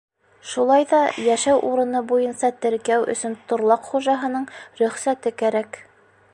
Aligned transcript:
Шулай 0.51 0.85
ҙа 0.93 1.01
йәшәү 1.23 1.59
урыны 1.67 2.01
буйынса 2.13 2.51
теркәү 2.65 2.97
өсөн 3.15 3.37
торлаҡ 3.53 3.87
хужаһының 3.93 4.51
рөхсәте 4.81 5.37
кәрәк. 5.43 5.83